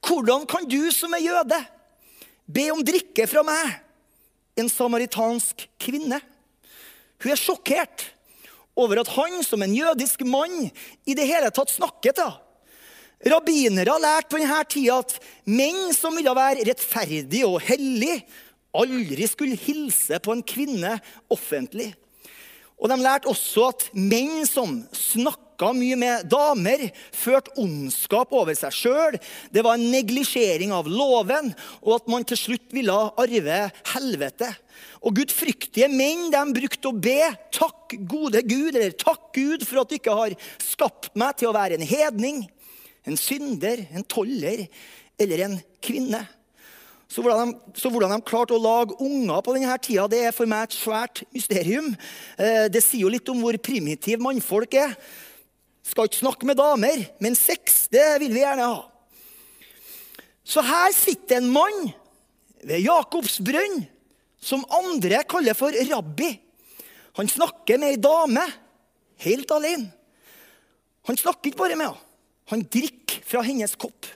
Hvordan 0.03 0.47
kan 0.50 0.67
du 0.67 0.91
som 0.95 1.15
er 1.15 1.23
jøde, 1.23 1.61
be 2.52 2.69
om 2.75 2.83
drikke 2.85 3.26
fra 3.30 3.45
meg, 3.47 3.78
en 4.59 4.71
samaritansk 4.71 5.66
kvinne? 5.80 6.21
Hun 7.21 7.33
er 7.33 7.40
sjokkert 7.40 8.09
over 8.78 9.02
at 9.02 9.11
han 9.12 9.40
som 9.45 9.62
en 9.62 9.75
jødisk 9.76 10.25
mann 10.28 10.71
i 11.04 11.16
det 11.16 11.26
hele 11.28 11.50
tatt 11.54 11.73
snakket 11.73 12.19
til 12.19 12.30
henne. 12.30 12.47
Rabbinere 13.21 13.92
har 13.92 14.00
lært 14.00 14.30
på 14.33 14.38
denne 14.40 14.62
tida 14.64 14.95
at 15.02 15.19
menn 15.45 15.90
som 15.92 16.14
ville 16.16 16.33
være 16.33 16.64
rettferdige 16.64 17.45
og 17.45 17.59
hellige, 17.66 18.23
aldri 18.73 19.26
skulle 19.28 19.59
hilse 19.61 20.16
på 20.25 20.33
en 20.33 20.40
kvinne 20.47 20.95
offentlig. 21.28 21.90
Og 22.80 22.88
De 22.88 22.97
lærte 22.97 23.28
også 23.28 23.66
at 23.75 23.85
menn 23.92 24.47
som 24.49 24.78
snakka 25.61 25.75
mye 25.76 25.97
med 25.97 26.29
damer, 26.31 26.90
førte 27.12 27.52
ondskap 27.61 28.33
over 28.33 28.55
seg 28.57 28.73
sjøl. 28.73 29.19
Det 29.52 29.62
var 29.62 29.76
en 29.76 29.90
neglisjering 29.93 30.73
av 30.73 30.88
loven, 30.88 31.52
og 31.83 32.00
at 32.00 32.09
man 32.09 32.25
til 32.25 32.38
slutt 32.38 32.73
ville 32.73 32.93
arve 32.93 33.71
helvete. 33.93 34.49
Og 35.05 35.17
gudfryktige 35.17 35.88
menn 35.88 36.31
de 36.31 36.40
brukte 36.52 36.88
å 36.88 36.97
be 36.97 37.37
'Takk, 37.52 37.97
gode 38.09 38.43
Gud', 38.43 38.76
eller 38.76 38.93
'Takk, 38.93 39.33
Gud, 39.35 39.67
for 39.67 39.81
at 39.81 39.88
du 39.88 39.97
ikke 39.97 40.17
har 40.17 40.35
skapt 40.59 41.14
meg 41.14 41.37
til 41.37 41.49
å 41.49 41.55
være 41.55 41.75
en 41.75 41.87
hedning', 41.87 42.49
en 43.07 43.17
synder, 43.17 43.87
en 43.93 44.05
toller 44.05 44.69
eller 45.19 45.38
en 45.45 45.61
kvinne. 45.83 46.26
Så 47.09 47.23
hvordan, 47.23 47.50
de, 47.50 47.59
så 47.75 47.90
hvordan, 47.90 48.12
de, 48.12 48.23
klarte 48.23 48.55
å 48.55 48.62
lage 48.62 48.95
unger 49.00 49.40
på 49.43 49.55
denne 49.57 49.79
tida, 49.83 50.07
det 50.07 50.21
er 50.25 50.33
for 50.33 50.47
meg 50.47 50.69
et 50.69 50.76
svært 50.79 51.25
mysterium. 51.35 51.97
Eh, 52.38 52.69
det 52.71 52.85
sier 52.85 53.02
jo 53.02 53.11
litt 53.11 53.29
om 53.29 53.40
hvor 53.43 53.57
primitiv 53.59 54.21
mannfolk 54.23 54.75
er. 54.79 54.95
Skal 55.90 56.06
ikke 56.06 56.23
snakke 56.23 56.47
med 56.47 56.59
damer, 56.61 57.02
men 57.18 57.35
sex 57.38 57.88
det 57.90 58.06
vil 58.23 58.35
vi 58.35 58.44
gjerne 58.44 58.68
ha. 58.70 58.82
Så 60.47 60.62
her 60.66 60.92
sitter 60.94 61.40
en 61.40 61.50
mann 61.50 61.90
ved 62.62 62.85
Jakobs 62.85 63.40
brønn 63.42 63.82
som 64.40 64.62
andre 64.73 65.23
kaller 65.28 65.59
for 65.59 65.75
rabbi. 65.90 66.30
Han 67.18 67.28
snakker 67.28 67.80
med 67.80 67.97
ei 67.97 68.00
dame 68.00 68.44
helt 69.25 69.50
alene. 69.54 69.90
Han 71.09 71.18
snakker 71.18 71.50
ikke 71.50 71.62
bare 71.64 71.78
med 71.78 71.90
henne. 71.90 72.06
Han 72.50 72.64
drikker 72.66 73.23
fra 73.26 73.42
hennes 73.47 73.76
kopp. 73.78 74.09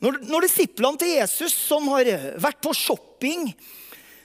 Når, 0.00 0.20
når 0.28 0.46
disiplene 0.46 1.00
til 1.00 1.14
Jesus, 1.14 1.54
som 1.56 1.88
har 1.92 2.08
vært 2.40 2.60
på 2.64 2.72
shopping, 2.76 3.48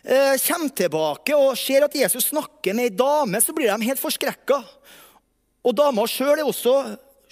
eh, 0.04 0.36
kommer 0.46 0.72
tilbake 0.76 1.36
og 1.36 1.58
ser 1.60 1.86
at 1.88 1.96
Jesus 1.96 2.30
snakker 2.32 2.76
med 2.76 2.90
ei 2.90 2.96
dame, 2.96 3.40
så 3.44 3.56
blir 3.56 3.72
de 3.72 3.88
helt 3.88 4.02
forskrekka. 4.02 4.62
Og 5.62 5.76
dama 5.78 6.08
sjøl 6.10 6.40
er 6.40 6.48
også 6.48 6.76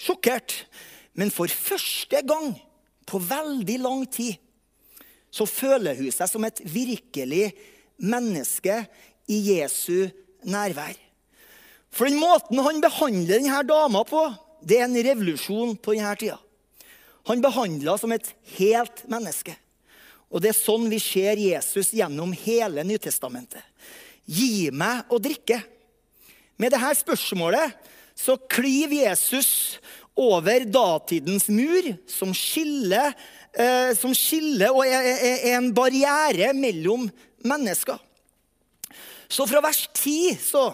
sjokkert. 0.00 0.54
Men 1.18 1.32
for 1.34 1.50
første 1.50 2.22
gang 2.26 2.54
på 3.08 3.18
veldig 3.18 3.78
lang 3.82 4.06
tid 4.10 4.38
så 5.30 5.46
føler 5.46 5.98
hun 5.98 6.10
seg 6.14 6.30
som 6.30 6.44
et 6.46 6.58
virkelig 6.66 7.52
menneske 8.02 8.80
i 9.30 9.38
Jesu 9.52 10.10
nærvær. 10.42 10.96
For 11.90 12.06
den 12.06 12.18
måten 12.22 12.58
han 12.62 12.80
behandler 12.82 13.38
denne 13.38 13.62
dama 13.66 14.02
på, 14.06 14.22
det 14.62 14.78
er 14.78 14.86
en 14.86 14.98
revolusjon 15.06 15.76
på 15.78 15.94
denne 15.96 16.14
tida. 16.18 16.38
Han 17.30 17.42
behandla 17.42 17.96
som 18.00 18.12
et 18.14 18.30
helt 18.56 19.04
menneske. 19.10 19.54
Og 20.30 20.42
det 20.42 20.52
er 20.52 20.58
sånn 20.58 20.86
vi 20.90 21.00
ser 21.02 21.38
Jesus 21.38 21.92
gjennom 21.94 22.32
hele 22.44 22.84
Nytestamentet. 22.86 23.62
Gi 24.30 24.70
meg 24.70 25.10
å 25.10 25.18
drikke. 25.22 25.58
Med 26.60 26.74
dette 26.74 26.92
spørsmålet 27.00 27.74
så 28.20 28.36
klyver 28.50 29.06
Jesus 29.06 29.80
over 30.18 30.66
datidens 30.68 31.48
mur, 31.48 31.86
som 32.10 32.34
skiller, 32.36 33.14
eh, 33.54 33.92
som 33.96 34.12
skiller 34.16 34.74
og 34.74 34.84
er, 34.84 35.06
er, 35.14 35.36
er 35.48 35.56
en 35.56 35.70
barriere 35.74 36.52
mellom 36.56 37.08
mennesker. 37.46 37.96
Så 39.30 39.46
fra 39.48 39.62
vers 39.64 39.86
10 39.94 40.36
så 40.42 40.64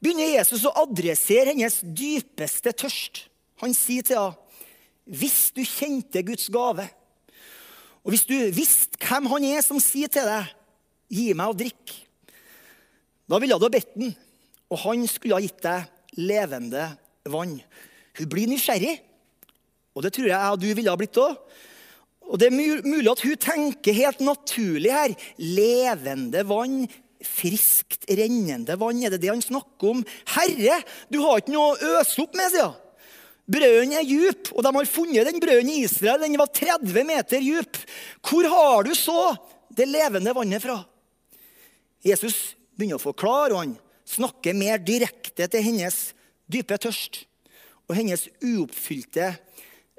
begynner 0.00 0.38
Jesus 0.38 0.64
å 0.64 0.74
adressere 0.86 1.52
hennes 1.52 1.80
dypeste 1.82 2.72
tørst. 2.72 3.26
Han 3.62 3.74
sier 3.74 4.06
til 4.06 4.20
henne, 4.20 4.42
'Hvis 5.06 5.52
du 5.54 5.62
kjente 5.62 6.22
Guds 6.26 6.48
gave' 6.50 6.88
Og 8.02 8.10
hvis 8.10 8.26
du 8.26 8.34
visste 8.54 8.98
hvem 9.02 9.26
han 9.26 9.44
er 9.44 9.62
som 9.62 9.80
sier 9.82 10.08
til 10.08 10.22
deg, 10.22 10.46
'Gi 11.10 11.32
meg 11.34 11.50
å 11.50 11.58
drikke', 11.58 12.06
da 13.28 13.38
ville 13.38 13.58
du 13.58 13.64
ha 13.66 13.70
bedt 13.70 13.94
den, 13.94 14.16
og 14.70 14.78
han 14.78 15.06
skulle 15.06 15.34
ha 15.34 15.42
gitt 15.42 15.62
deg 15.62 15.86
levende 16.16 16.88
vann. 17.28 17.58
Hun 18.16 18.30
blir 18.32 18.48
nysgjerrig, 18.50 18.98
og 19.96 20.04
det 20.04 20.12
tror 20.16 20.28
jeg 20.28 20.36
jeg 20.36 20.52
og 20.52 20.60
du 20.60 20.68
ville 20.76 20.92
ha 20.92 21.00
blitt 21.00 21.20
òg. 21.20 21.36
Og 22.26 22.40
det 22.40 22.48
er 22.48 22.82
mulig 22.82 23.10
at 23.10 23.22
hun 23.22 23.36
tenker 23.38 23.94
helt 23.94 24.22
naturlig 24.24 24.90
her. 24.90 25.12
Levende 25.38 26.42
vann, 26.48 26.80
friskt 27.22 28.08
rennende 28.10 28.74
vann. 28.80 29.04
Er 29.06 29.14
det 29.14 29.22
det 29.22 29.30
han 29.30 29.44
snakker 29.44 29.92
om? 29.92 30.02
Herre, 30.34 30.80
du 31.12 31.20
har 31.22 31.38
ikke 31.40 31.54
noe 31.54 31.76
å 31.76 31.94
øse 32.00 32.24
opp 32.24 32.34
med, 32.36 32.50
sier 32.50 32.72
hun. 32.72 32.82
Brønnen 33.46 33.94
er 33.94 34.02
djup, 34.02 34.48
og 34.58 34.64
de 34.66 34.70
har 34.74 34.88
funnet 34.90 35.28
den 35.28 35.38
brønnen 35.38 35.70
i 35.70 35.84
Israel. 35.86 36.24
Den 36.24 36.34
var 36.40 36.50
30 36.50 37.06
meter 37.06 37.38
djup. 37.38 37.78
Hvor 38.26 38.48
har 38.50 38.82
du 38.82 38.90
så 38.98 39.36
det 39.70 39.86
levende 39.86 40.34
vannet 40.34 40.64
fra? 40.64 40.80
Jesus 42.02 42.56
begynner 42.74 42.98
å 42.98 43.04
forklare, 43.06 43.54
og 43.54 43.62
han 43.62 43.76
snakker 44.06 44.56
mer 44.56 44.78
direkte 44.82 45.48
til 45.50 45.64
hennes 45.66 45.96
dype 46.50 46.78
tørst 46.80 47.24
og 47.86 47.96
hennes 47.98 48.26
uoppfylte 48.42 49.32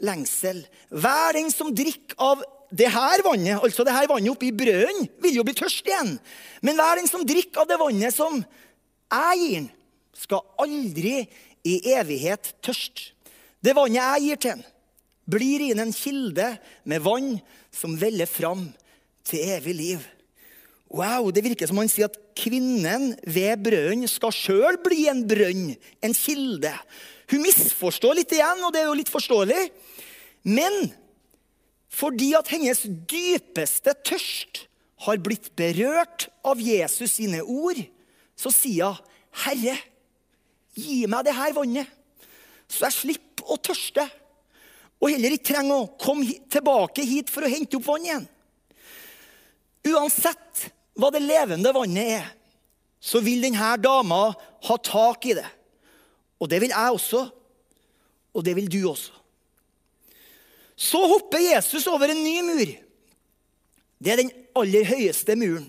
lengsel. 0.03 0.61
Hver 0.91 1.37
den 1.37 1.51
som 1.53 1.73
drikker 1.75 2.19
av 2.21 2.43
det 2.67 2.89
her 2.91 3.23
vannet, 3.23 3.61
altså 3.63 3.85
det 3.87 3.95
her 3.95 4.09
vannet 4.11 4.33
oppi 4.33 4.51
brøden, 4.51 5.07
vil 5.23 5.39
jo 5.39 5.45
bli 5.47 5.55
tørst 5.55 5.87
igjen. 5.87 6.17
Men 6.61 6.79
hver 6.79 6.99
den 6.99 7.07
som 7.09 7.23
drikker 7.27 7.63
av 7.63 7.69
det 7.69 7.79
vannet 7.79 8.15
som 8.15 8.41
jeg 8.41 9.39
gir 9.41 9.53
den, 9.61 9.69
skal 10.17 10.41
aldri 10.59 11.21
i 11.67 11.77
evighet 11.93 12.55
tørst. 12.65 13.11
Det 13.63 13.75
vannet 13.77 14.01
jeg 14.01 14.25
gir 14.25 14.41
til 14.41 14.57
den, 14.57 14.65
blir 15.27 15.63
inn 15.65 15.83
en 15.83 15.95
kilde 15.95 16.53
med 16.87 17.03
vann 17.03 17.33
som 17.75 17.97
veller 17.99 18.29
fram 18.29 18.69
til 19.27 19.55
evig 19.57 19.75
liv. 19.75 20.05
Wow, 20.89 21.31
Det 21.31 21.43
virker 21.43 21.67
som 21.67 21.79
han 21.81 21.89
sier 21.91 22.07
at 22.07 22.15
kvinnen 22.37 23.11
ved 23.27 23.59
brønnen 23.65 24.07
skal 24.07 24.31
sjøl 24.31 24.77
bli 24.83 25.07
en 25.11 25.25
brønn, 25.27 25.73
en 25.75 26.15
kilde. 26.15 26.71
Hun 27.27 27.43
misforstår 27.43 28.15
litt 28.15 28.31
igjen, 28.31 28.63
og 28.63 28.71
det 28.71 28.81
er 28.81 28.87
jo 28.87 28.95
litt 28.95 29.11
forståelig. 29.11 29.65
Men 30.47 30.87
fordi 31.91 32.31
at 32.37 32.47
hennes 32.53 32.85
dypeste 33.09 33.95
tørst 34.07 34.63
har 35.05 35.19
blitt 35.21 35.51
berørt 35.59 36.29
av 36.47 36.61
Jesus 36.61 37.17
sine 37.17 37.43
ord, 37.43 37.79
så 38.37 38.53
sier 38.53 38.95
hun, 38.95 39.03
'Herre, 39.37 39.75
gi 40.73 41.05
meg 41.05 41.25
det 41.25 41.35
her 41.35 41.53
vannet, 41.53 41.87
så 42.69 42.87
jeg 42.87 42.95
slipper 42.95 43.51
å 43.53 43.57
tørste. 43.61 44.07
Og 45.01 45.11
heller 45.13 45.35
ikke 45.35 45.53
trenger 45.53 45.83
å 45.83 45.91
komme 45.99 46.25
tilbake 46.49 47.05
hit 47.05 47.29
for 47.29 47.45
å 47.45 47.51
hente 47.51 47.77
opp 47.77 47.85
vann 47.85 48.07
igjen. 48.07 48.25
Uansett 49.87 50.71
hva 50.97 51.11
det 51.13 51.21
levende 51.23 51.73
vannet 51.75 52.13
er, 52.17 52.27
så 52.99 53.21
vil 53.23 53.43
denne 53.45 53.75
dama 53.81 54.31
ha 54.67 54.77
tak 54.81 55.27
i 55.29 55.37
det. 55.37 55.47
Og 56.41 56.49
det 56.49 56.59
vil 56.63 56.73
jeg 56.73 56.97
også. 56.97 57.23
Og 58.37 58.45
det 58.45 58.55
vil 58.57 58.69
du 58.69 58.81
også. 58.89 59.13
Så 60.77 60.99
hopper 61.09 61.41
Jesus 61.41 61.87
over 61.89 62.11
en 62.13 62.21
ny 62.21 62.35
mur. 62.45 62.73
Det 63.97 64.13
er 64.13 64.21
den 64.21 64.33
aller 64.57 64.85
høyeste 64.85 65.33
muren 65.37 65.65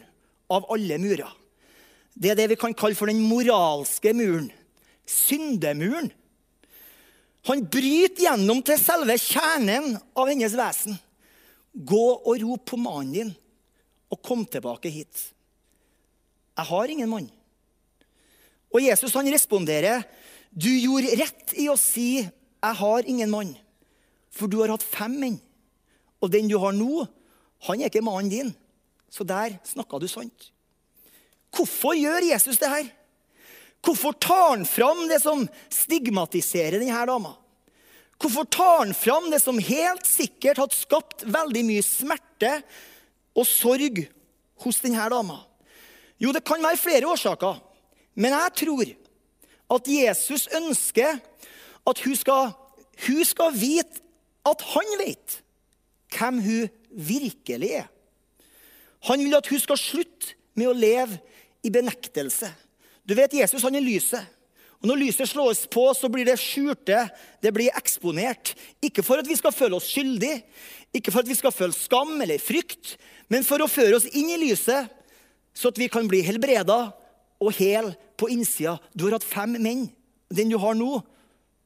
av 0.53 0.67
alle 0.73 0.99
murer. 1.01 1.31
Det 2.13 2.33
er 2.33 2.41
det 2.41 2.49
vi 2.53 2.61
kan 2.61 2.77
kalle 2.77 2.99
for 2.99 3.09
den 3.09 3.23
moralske 3.25 4.13
muren. 4.17 4.51
Syndemuren. 5.09 6.11
Han 7.49 7.65
bryter 7.71 8.27
gjennom 8.27 8.61
til 8.67 8.81
selve 8.81 9.17
kjernen 9.23 9.95
av 10.13 10.29
hennes 10.29 10.57
vesen. 10.59 10.99
Gå 11.73 12.07
og 12.19 12.43
rop 12.43 12.67
på 12.69 12.81
mannen 12.81 13.15
din, 13.15 13.31
og 14.09 14.23
kom 14.25 14.45
tilbake 14.49 14.91
hit. 14.93 15.29
Jeg 16.59 16.67
har 16.71 16.91
ingen 16.91 17.11
mann. 17.11 17.29
Og 18.75 18.83
Jesus 18.85 19.15
han 19.17 19.29
responderer, 19.33 20.05
du 20.51 20.69
gjorde 20.69 21.17
rett 21.21 21.55
i 21.61 21.69
å 21.71 21.77
si, 21.79 22.25
jeg 22.25 22.79
har 22.81 23.09
ingen 23.09 23.31
mann, 23.31 23.53
for 24.35 24.51
du 24.51 24.59
har 24.63 24.73
hatt 24.73 24.85
fem 24.85 25.15
menn. 25.21 25.39
Og 26.19 26.33
den 26.33 26.49
du 26.51 26.57
har 26.59 26.75
nå, 26.75 27.07
han 27.69 27.81
er 27.81 27.91
ikke 27.91 28.05
mannen 28.05 28.33
din. 28.33 28.55
Så 29.11 29.25
der 29.25 29.57
snakka 29.67 30.01
du 30.01 30.09
sant. 30.11 30.51
Hvorfor 31.55 31.97
gjør 31.97 32.27
Jesus 32.29 32.59
det 32.61 32.71
her? 32.71 32.89
Hvorfor 33.85 34.17
tar 34.21 34.51
han 34.51 34.67
fram 34.69 35.07
det 35.09 35.21
som 35.23 35.47
stigmatiserer 35.73 36.83
denne 36.83 37.05
dama? 37.09 37.37
Hvorfor 38.19 38.49
tar 38.51 38.81
han 38.83 38.95
fram 38.99 39.31
det 39.31 39.39
som 39.41 39.61
helt 39.63 40.07
sikkert 40.07 40.59
hadde 40.59 40.77
skapt 40.77 41.23
veldig 41.23 41.63
mye 41.69 41.85
smerte 41.87 42.57
og 43.39 43.47
sorg 43.47 44.03
hos 44.65 44.81
denne 44.83 45.09
dama? 45.13 45.39
Jo, 46.19 46.33
det 46.35 46.43
kan 46.47 46.63
være 46.63 46.81
flere 46.81 47.07
årsaker. 47.07 47.61
Men 48.19 48.35
jeg 48.35 48.55
tror 48.65 48.95
at 49.79 49.91
Jesus 49.93 50.49
ønsker 50.59 51.21
at 51.89 52.01
hun 52.05 52.17
skal, 52.19 52.51
hun 53.07 53.25
skal 53.25 53.55
vite 53.55 54.03
at 54.49 54.65
han 54.75 54.97
vet 54.99 55.39
hvem 56.17 56.41
hun 56.43 56.69
virkelig 56.91 57.71
er. 57.85 57.87
Han 59.07 59.23
vil 59.23 59.37
at 59.39 59.47
hun 59.47 59.61
skal 59.63 59.79
slutte 59.79 60.35
med 60.59 60.71
å 60.71 60.75
leve 60.75 61.21
i 61.63 61.71
benektelse. 61.71 62.51
Du 63.07 63.15
vet, 63.17 63.37
Jesus 63.39 63.63
han 63.63 63.79
er 63.79 63.85
lyset. 63.85 64.25
Og 64.79 64.87
Når 64.87 65.01
lyset 65.01 65.31
slås 65.31 65.65
på, 65.67 65.89
så 65.95 66.07
blir 66.11 66.27
det 66.29 66.37
skjulte, 66.39 67.09
det 67.43 67.51
blir 67.55 67.75
eksponert. 67.75 68.53
Ikke 68.83 69.03
for 69.03 69.19
at 69.19 69.27
vi 69.27 69.35
skal 69.39 69.55
føle 69.55 69.75
oss 69.79 69.89
skyldige, 69.91 70.45
ikke 70.97 71.13
for 71.13 71.23
at 71.23 71.31
vi 71.31 71.37
skal 71.37 71.55
føle 71.55 71.77
skam 71.77 72.17
eller 72.23 72.41
frykt, 72.43 72.97
men 73.29 73.45
for 73.47 73.61
å 73.61 73.71
føre 73.71 73.99
oss 73.99 74.09
inn 74.09 74.31
i 74.33 74.41
lyset, 74.41 74.89
så 75.53 75.73
at 75.73 75.81
vi 75.81 75.91
kan 75.93 76.09
bli 76.09 76.23
helbreda 76.25 76.79
og 77.43 77.55
hel 77.59 77.93
på 78.19 78.31
innsida. 78.33 78.79
Du 78.95 79.07
har 79.07 79.19
hatt 79.19 79.27
fem 79.27 79.57
menn. 79.61 79.89
Den 80.29 80.51
du 80.53 80.59
har 80.61 80.77
nå, 80.77 80.99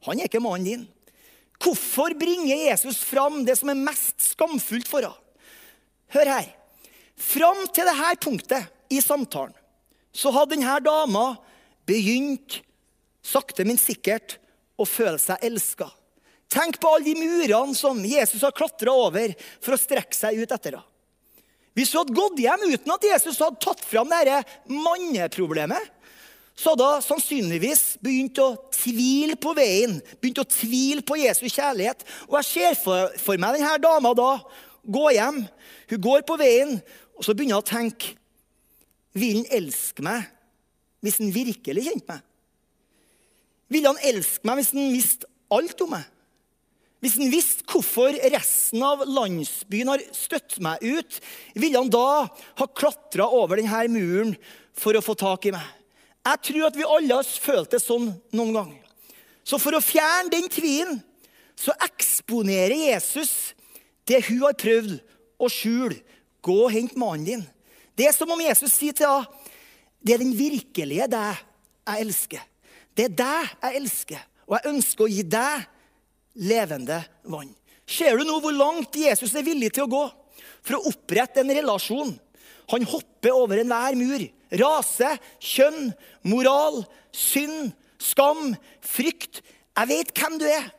han 0.07 0.19
er 0.19 0.29
ikke 0.29 0.41
mannen 0.43 0.67
din. 0.67 0.83
Hvorfor 1.63 2.15
bringer 2.19 2.69
Jesus 2.69 2.99
fram 3.03 3.41
det 3.47 3.57
som 3.59 3.71
er 3.71 3.79
mest 3.79 4.23
skamfullt 4.33 4.89
for 4.89 5.05
henne? 5.05 5.19
Hør 6.13 6.29
her. 6.29 6.49
Fram 7.17 7.63
til 7.73 7.87
dette 7.87 8.13
punktet 8.21 8.93
i 8.93 8.99
samtalen 9.01 9.55
så 10.13 10.29
hadde 10.33 10.53
denne 10.53 10.75
dama 10.85 11.23
begynt 11.89 12.59
sakte, 13.25 13.65
men 13.65 13.79
sikkert 13.81 14.37
å 14.77 14.85
føle 14.85 15.17
seg 15.21 15.41
elska. 15.45 15.87
Tenk 16.53 16.77
på 16.81 16.91
alle 16.93 17.07
de 17.07 17.17
murene 17.17 17.73
som 17.77 18.01
Jesus 18.05 18.43
har 18.45 18.53
klatra 18.55 18.93
over 18.93 19.33
for 19.57 19.73
å 19.73 19.81
strekke 19.81 20.17
seg 20.17 20.43
ut 20.43 20.51
etter 20.51 20.77
henne. 20.77 20.89
Hvis 21.73 21.89
hun 21.89 22.03
hadde 22.03 22.13
gått 22.13 22.41
hjem 22.43 22.67
uten 22.69 22.91
at 22.93 23.05
Jesus 23.07 23.39
hadde 23.41 23.57
tatt 23.63 23.79
fram 23.81 24.11
dette 24.11 24.43
manneproblemet, 24.69 25.87
så 26.53 26.75
hadde 26.75 26.85
hun 26.85 27.01
sannsynligvis 27.01 27.81
begynt 28.03 28.37
å 28.37 28.51
tvile 28.75 29.33
på 29.41 29.55
veien, 29.57 29.95
begynt 30.21 30.43
å 30.43 30.45
tvile 30.45 31.01
på 31.01 31.17
Jesu 31.17 31.47
kjærlighet. 31.47 32.05
Og 32.29 32.37
jeg 32.37 32.49
ser 32.51 32.77
for, 32.77 33.09
for 33.17 33.41
meg 33.41 33.57
denne 33.57 33.79
dama 33.81 34.13
da 34.17 34.29
gå 34.85 35.07
hjem. 35.15 35.41
Hun 35.89 36.03
går 36.05 36.21
på 36.29 36.37
veien, 36.37 36.77
og 37.17 37.25
så 37.25 37.33
begynner 37.33 37.57
hun 37.57 37.65
å 37.65 37.71
tenke 37.73 38.13
vil 39.17 39.43
han 39.43 39.49
elske 39.53 40.05
meg 40.05 40.29
hvis 41.03 41.19
han 41.19 41.33
virkelig 41.35 41.83
kjente 41.85 42.09
meg? 42.09 42.21
Ville 43.73 43.91
han 43.91 44.05
elske 44.09 44.47
meg 44.47 44.61
hvis 44.61 44.71
han 44.73 44.93
visste 44.93 45.29
alt 45.53 45.81
om 45.85 45.93
meg? 45.93 46.12
Hvis 47.03 47.17
han 47.19 47.31
visste 47.33 47.65
hvorfor 47.67 48.15
resten 48.31 48.83
av 48.85 49.01
landsbyen 49.03 49.89
har 49.91 50.03
støtt 50.15 50.55
meg 50.63 50.79
ut, 50.79 51.17
ville 51.51 51.81
han 51.81 51.91
da 51.91 52.29
ha 52.31 52.67
klatra 52.71 53.27
over 53.27 53.59
denne 53.59 53.81
muren 53.91 54.31
for 54.71 54.95
å 54.95 55.03
få 55.03 55.17
tak 55.19 55.49
i 55.49 55.51
meg? 55.55 55.65
Jeg 56.23 56.39
tror 56.47 56.69
at 56.69 56.77
vi 56.79 56.87
alle 56.87 57.17
har 57.19 57.27
følt 57.27 57.73
det 57.75 57.81
sånn 57.83 58.07
noen 58.31 58.55
ganger. 58.55 58.79
Så 59.43 59.59
for 59.59 59.75
å 59.75 59.83
fjerne 59.83 60.31
den 60.31 60.47
tvilen 60.47 61.01
så 61.59 61.75
eksponerer 61.83 62.87
Jesus 62.93 63.51
det 64.07 64.21
hun 64.29 64.45
har 64.45 64.55
prøvd 64.55 64.95
å 65.43 65.51
skjule. 65.51 65.99
Gå 66.43 66.55
og 66.65 66.71
hent 66.71 66.95
mannen 66.99 67.27
din. 67.27 67.43
Det 67.99 68.07
er 68.07 68.15
som 68.15 68.31
om 68.31 68.41
Jesus 68.41 68.71
sier 68.71 68.95
til 68.95 69.11
henne 69.11 69.51
det 70.03 70.17
er 70.17 70.19
den 70.19 70.33
virkelige 70.35 71.05
deg 71.07 71.37
jeg 71.87 72.03
elsker. 72.03 72.41
Det 72.91 73.05
er 73.07 73.13
deg 73.15 73.53
jeg 73.53 73.77
elsker, 73.79 74.25
og 74.47 74.57
jeg 74.57 74.71
ønsker 74.73 75.05
å 75.05 75.11
gi 75.11 75.23
deg 75.23 75.69
levende 76.35 77.01
vann. 77.29 77.51
Ser 77.85 78.17
du 78.17 78.25
nå 78.27 78.39
hvor 78.41 78.55
langt 78.55 78.95
Jesus 78.95 79.33
er 79.35 79.45
villig 79.45 79.73
til 79.75 79.85
å 79.85 79.91
gå? 79.91 80.03
for 80.63 80.77
å 80.77 80.91
opprette 80.91 81.43
en 81.43 81.53
relasjon. 81.53 82.13
Han 82.71 82.87
hopper 82.87 83.35
over 83.35 83.61
enhver 83.61 83.97
mur. 83.99 84.23
Rase, 84.63 85.15
kjønn, 85.43 85.91
moral, 86.29 86.83
synd, 87.15 87.73
skam, 88.01 88.53
frykt. 88.85 89.41
Jeg 89.73 89.91
vet 89.91 90.13
hvem 90.15 90.39
du 90.41 90.47
er. 90.47 90.71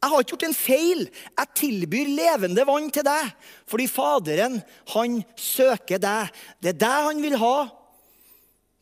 Jeg 0.00 0.08
har 0.08 0.22
ikke 0.24 0.32
gjort 0.32 0.46
en 0.48 0.56
feil. 0.56 1.02
Jeg 1.36 1.56
tilbyr 1.60 2.12
levende 2.16 2.64
vann 2.66 2.88
til 2.92 3.04
deg. 3.06 3.34
Fordi 3.68 3.86
Faderen, 3.90 4.58
han 4.94 5.20
søker 5.38 6.00
deg. 6.02 6.32
Det 6.58 6.74
er 6.74 6.80
deg 6.86 7.08
han 7.10 7.22
vil 7.22 7.36
ha 7.40 7.56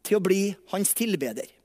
til 0.06 0.20
å 0.20 0.24
bli 0.24 0.42
hans 0.72 0.94
tilbeder. 0.96 1.57